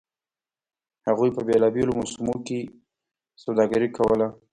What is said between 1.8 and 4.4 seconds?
موسمونو کې سوداګري کوله.